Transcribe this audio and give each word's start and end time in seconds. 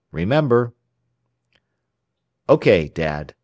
Remember!" 0.11 0.73
"OK, 2.49 2.87
Dad. 2.89 3.35